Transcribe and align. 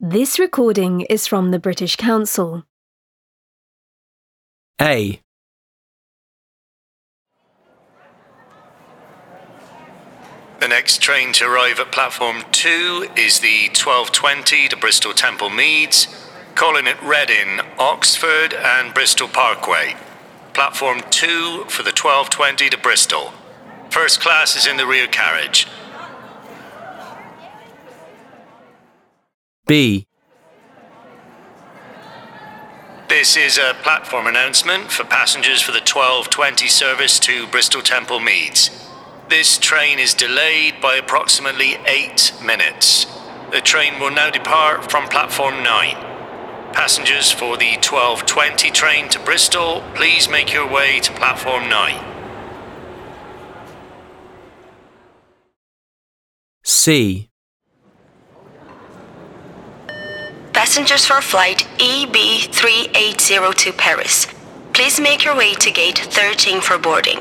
This 0.00 0.38
recording 0.38 1.00
is 1.00 1.26
from 1.26 1.50
the 1.50 1.58
British 1.58 1.96
Council. 1.96 2.62
A. 4.80 5.20
The 10.60 10.68
next 10.68 11.02
train 11.02 11.32
to 11.32 11.46
arrive 11.46 11.80
at 11.80 11.90
platform 11.90 12.44
2 12.52 13.08
is 13.16 13.40
the 13.40 13.70
1220 13.74 14.68
to 14.68 14.76
Bristol 14.76 15.12
Temple 15.12 15.50
Meads, 15.50 16.06
calling 16.54 16.86
at 16.86 17.02
Reading, 17.02 17.58
Oxford, 17.80 18.54
and 18.54 18.94
Bristol 18.94 19.26
Parkway. 19.26 19.96
Platform 20.54 21.00
2 21.10 21.64
for 21.66 21.82
the 21.82 21.90
1220 21.90 22.70
to 22.70 22.78
Bristol. 22.78 23.32
First 23.90 24.20
class 24.20 24.54
is 24.54 24.64
in 24.64 24.76
the 24.76 24.86
rear 24.86 25.08
carriage. 25.08 25.66
B. 29.68 30.06
This 33.10 33.36
is 33.36 33.58
a 33.58 33.76
platform 33.82 34.26
announcement 34.26 34.90
for 34.90 35.04
passengers 35.04 35.60
for 35.60 35.72
the 35.72 35.80
1220 35.80 36.68
service 36.68 37.18
to 37.20 37.46
Bristol 37.48 37.82
Temple 37.82 38.18
Meads. 38.18 38.70
This 39.28 39.58
train 39.58 39.98
is 39.98 40.14
delayed 40.14 40.80
by 40.80 40.94
approximately 40.96 41.76
8 41.86 42.32
minutes. 42.42 43.06
The 43.52 43.60
train 43.60 44.00
will 44.00 44.10
now 44.10 44.30
depart 44.30 44.90
from 44.90 45.06
platform 45.06 45.62
9. 45.62 46.72
Passengers 46.72 47.30
for 47.30 47.58
the 47.58 47.72
1220 47.76 48.70
train 48.70 49.10
to 49.10 49.18
Bristol, 49.20 49.84
please 49.94 50.30
make 50.30 50.50
your 50.50 50.66
way 50.66 50.98
to 51.00 51.12
platform 51.12 51.68
9. 51.68 52.14
C. 56.64 57.28
Passengers 60.68 61.06
for 61.06 61.22
flight 61.22 61.66
EB380 61.78 63.54
to 63.54 63.72
Paris, 63.72 64.26
please 64.74 65.00
make 65.00 65.24
your 65.24 65.34
way 65.34 65.54
to 65.54 65.70
gate 65.70 65.96
13 65.96 66.60
for 66.60 66.76
boarding. 66.76 67.20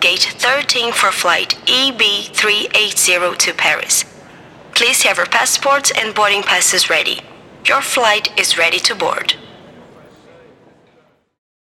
Gate 0.00 0.34
13 0.36 0.92
for 0.92 1.12
flight 1.12 1.56
EB380 1.66 3.38
to 3.38 3.54
Paris. 3.54 4.04
Please 4.74 5.04
have 5.04 5.16
your 5.16 5.26
passports 5.26 5.92
and 5.96 6.12
boarding 6.12 6.42
passes 6.42 6.90
ready. 6.90 7.20
Your 7.64 7.82
flight 7.82 8.36
is 8.36 8.58
ready 8.58 8.80
to 8.80 8.96
board. 8.96 9.36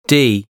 D. 0.07 0.47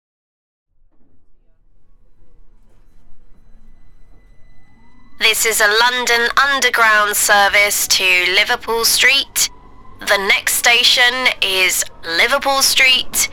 This 5.17 5.43
is 5.47 5.59
a 5.59 5.75
London 5.81 6.29
Underground 6.37 7.15
service 7.15 7.87
to 7.87 8.03
Liverpool 8.35 8.85
Street. 8.85 9.49
The 9.99 10.17
next 10.27 10.53
station 10.53 11.27
is 11.41 11.83
Liverpool 12.05 12.61
Street. 12.61 13.29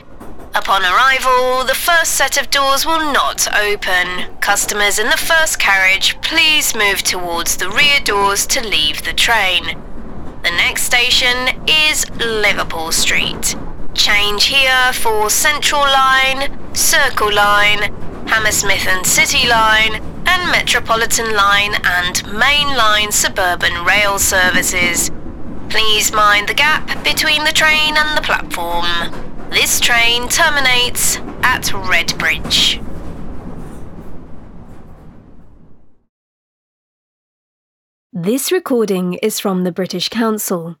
Upon 0.55 0.81
arrival, 0.81 1.63
the 1.63 1.75
first 1.75 2.13
set 2.13 2.41
of 2.41 2.49
doors 2.49 2.87
will 2.87 3.13
not 3.13 3.47
open. 3.55 4.35
Customers 4.39 4.97
in 4.97 5.09
the 5.11 5.17
first 5.17 5.59
carriage, 5.59 6.19
please 6.21 6.75
move 6.75 7.03
towards 7.03 7.57
the 7.57 7.69
rear 7.69 7.99
doors 8.03 8.47
to 8.47 8.67
leave 8.67 9.03
the 9.03 9.13
train. 9.13 9.77
The 10.43 10.51
next 10.51 10.83
station 10.83 11.61
is 11.67 12.09
Liverpool 12.17 12.91
Street. 12.91 13.55
Change 13.93 14.45
here 14.45 14.91
for 14.91 15.29
Central 15.29 15.81
Line, 15.81 16.73
Circle 16.73 17.33
Line, 17.33 17.93
Hammersmith 18.27 18.87
and 18.87 19.05
City 19.05 19.47
Line, 19.47 20.01
and 20.25 20.51
Metropolitan 20.51 21.35
Line 21.35 21.75
and 21.83 22.25
Main 22.33 22.75
Line 22.75 23.11
suburban 23.11 23.85
rail 23.85 24.17
services. 24.17 25.11
Please 25.75 26.07
mind 26.13 26.47
the 26.47 26.53
gap 26.53 26.87
between 27.03 27.43
the 27.43 27.51
train 27.51 27.97
and 27.97 28.17
the 28.17 28.21
platform. 28.21 28.85
This 29.49 29.81
train 29.81 30.29
terminates 30.29 31.17
at 31.43 31.63
Redbridge. 31.73 32.81
This 38.13 38.53
recording 38.53 39.15
is 39.15 39.41
from 39.41 39.65
the 39.65 39.73
British 39.73 40.07
Council. 40.07 40.77